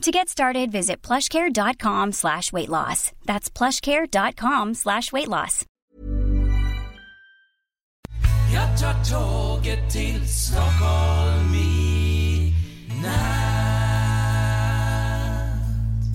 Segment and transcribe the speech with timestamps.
[0.00, 3.12] To get started, visit plushcare.com slash weight loss.
[3.26, 5.66] That's plushcare.com slash weight loss.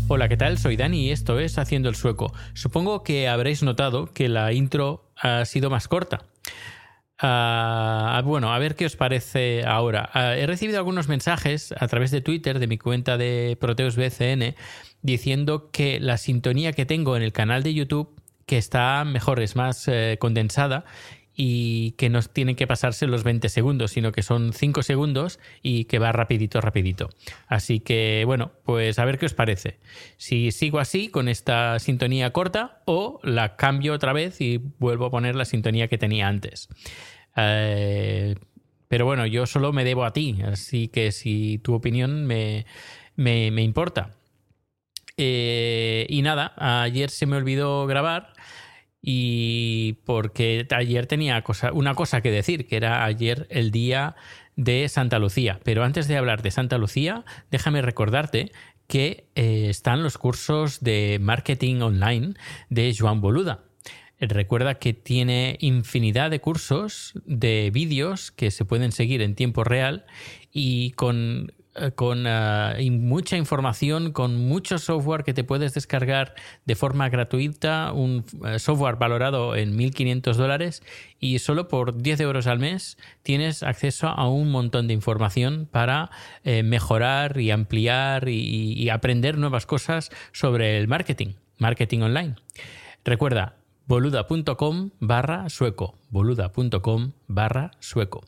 [0.07, 0.57] Hola, ¿qué tal?
[0.57, 2.33] Soy Dani y esto es Haciendo el Sueco.
[2.55, 6.25] Supongo que habréis notado que la intro ha sido más corta.
[7.17, 10.09] Ah, bueno, a ver qué os parece ahora.
[10.13, 14.55] Ah, he recibido algunos mensajes a través de Twitter de mi cuenta de Proteus BCN
[15.01, 19.55] diciendo que la sintonía que tengo en el canal de YouTube que está mejor, es
[19.55, 20.85] más eh, condensada
[21.35, 25.85] y que no tienen que pasarse los 20 segundos, sino que son 5 segundos y
[25.85, 27.09] que va rapidito, rapidito.
[27.47, 29.79] Así que bueno, pues a ver qué os parece.
[30.17, 35.11] Si sigo así con esta sintonía corta o la cambio otra vez y vuelvo a
[35.11, 36.69] poner la sintonía que tenía antes.
[37.35, 38.35] Eh,
[38.87, 42.65] pero bueno, yo solo me debo a ti, así que si tu opinión me,
[43.15, 44.11] me, me importa.
[45.17, 48.33] Eh, y nada, ayer se me olvidó grabar
[49.07, 54.15] y porque ayer tenía cosa, una cosa que decir, que era ayer el día
[54.55, 55.59] de Santa Lucía.
[55.63, 58.51] Pero antes de hablar de Santa Lucía, déjame recordarte
[58.87, 62.33] que eh, están los cursos de marketing online
[62.71, 63.65] de Joan Boluda.
[64.19, 70.07] Recuerda que tiene infinidad de cursos de vídeos que se pueden seguir en tiempo real
[70.51, 71.53] y con
[71.95, 78.23] con uh, mucha información, con mucho software que te puedes descargar de forma gratuita, un
[78.39, 80.83] uh, software valorado en 1.500 dólares
[81.19, 86.09] y solo por 10 euros al mes tienes acceso a un montón de información para
[86.43, 92.35] eh, mejorar y ampliar y, y aprender nuevas cosas sobre el marketing, marketing online.
[93.03, 98.23] Recuerda, boluda.com barra sueco, boluda.com barra sueco.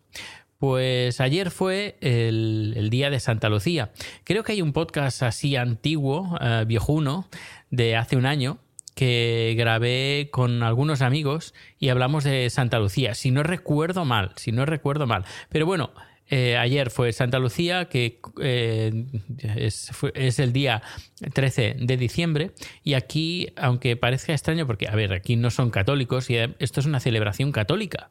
[0.57, 3.91] Pues ayer fue el, día de Santa Lucía.
[4.23, 7.27] Creo que hay un podcast así antiguo, uh, viejuno,
[7.69, 8.57] de hace un año,
[8.95, 13.13] que grabé con algunos amigos y hablamos de Santa Lucía.
[13.13, 15.25] Si no recuerdo mal, si no recuerdo mal.
[15.49, 15.91] Pero bueno,
[16.29, 19.05] eh, ayer fue Santa Lucía, que eh,
[19.55, 20.81] es, es, el día
[21.33, 22.51] 13 de diciembre,
[22.83, 26.85] y aquí, aunque parezca extraño, porque, a ver, aquí no son católicos, y esto es
[26.87, 28.09] una celebración católica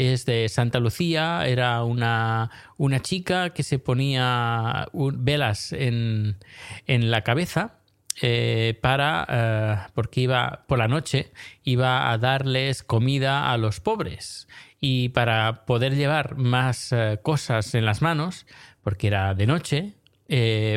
[0.00, 6.38] es de Santa Lucía, era una, una chica que se ponía velas en,
[6.86, 7.80] en la cabeza
[8.22, 11.32] eh, para, eh, porque iba por la noche,
[11.64, 14.48] iba a darles comida a los pobres
[14.80, 18.46] y para poder llevar más eh, cosas en las manos,
[18.82, 19.94] porque era de noche,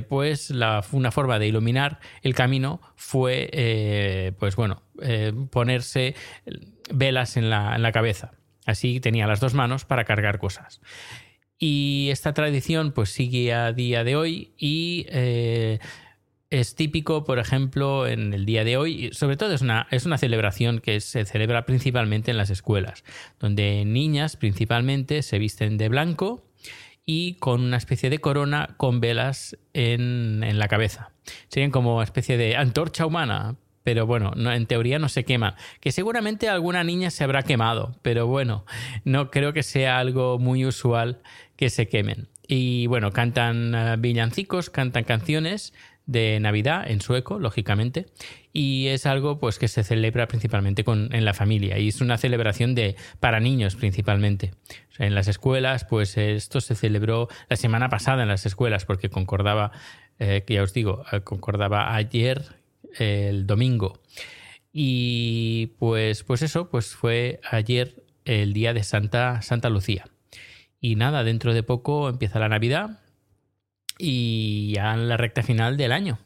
[0.10, 4.82] pues la, una forma de iluminar el camino fue, pues bueno,
[5.52, 6.16] ponerse
[6.92, 8.32] velas en la, en la cabeza.
[8.66, 10.82] Así tenía las dos manos para cargar cosas.
[11.60, 15.80] Y esta tradición pues sigue a día de hoy y eh,
[16.50, 20.18] es típico, por ejemplo, en el día de hoy, sobre todo es una, es una
[20.18, 23.04] celebración que se celebra principalmente en las escuelas,
[23.40, 26.46] donde niñas principalmente se visten de blanco
[27.06, 31.12] y con una especie de corona con velas en, en la cabeza.
[31.48, 35.56] Serían como una especie de antorcha humana, pero bueno, no, en teoría no se quema.
[35.80, 38.66] Que seguramente alguna niña se habrá quemado, pero bueno,
[39.04, 41.22] no creo que sea algo muy usual
[41.56, 42.30] que se quemen.
[42.48, 45.74] Y bueno, cantan uh, villancicos, cantan canciones
[46.06, 48.08] de Navidad en sueco, lógicamente,
[48.52, 52.18] y es algo pues que se celebra principalmente con, en la familia y es una
[52.18, 54.52] celebración de para niños principalmente.
[55.00, 59.72] En las escuelas, pues esto se celebró la semana pasada en las escuelas porque concordaba,
[60.20, 62.63] eh, que ya os digo, concordaba ayer
[62.98, 64.02] el domingo.
[64.72, 70.06] Y pues, pues eso, pues fue ayer el día de Santa, Santa Lucía.
[70.80, 73.00] Y nada, dentro de poco empieza la Navidad
[73.98, 76.20] y ya en la recta final del año.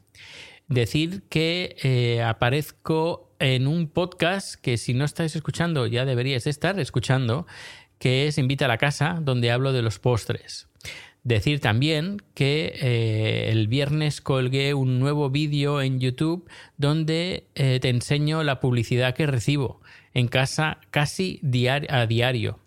[0.68, 6.80] Decir que eh, aparezco en un podcast que si no estáis escuchando ya deberíais estar
[6.80, 7.46] escuchando,
[8.00, 10.68] que es Invita a la casa, donde hablo de los postres.
[11.28, 17.90] Decir también que eh, el viernes colgué un nuevo vídeo en YouTube donde eh, te
[17.90, 19.82] enseño la publicidad que recibo
[20.14, 21.42] en casa casi
[21.90, 22.60] a diario.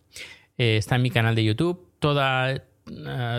[0.59, 1.89] Eh, está en mi canal de YouTube.
[2.01, 2.65] Toda,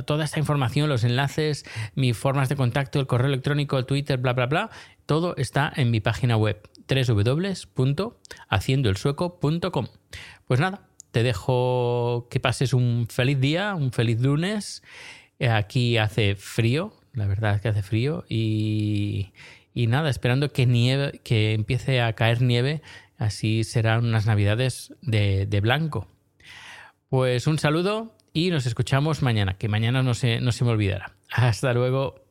[0.07, 4.33] toda esta información, los enlaces, mis formas de contacto, el correo electrónico, el Twitter, bla,
[4.33, 4.71] bla, bla,
[5.05, 9.87] todo está en mi página web www.haciendoelsueco.com.
[10.47, 14.83] Pues nada, te dejo que pases un feliz día, un feliz lunes.
[15.39, 19.31] Eh, aquí hace frío, la verdad es que hace frío y,
[19.75, 22.81] nada, esperando que nieve, que empiece a caer nieve,
[23.17, 26.07] así serán unas navidades de, blanco.
[27.09, 31.13] Pues un saludo y nos escuchamos mañana, que mañana no se, no se me olvidará.
[31.29, 32.30] Hasta luego.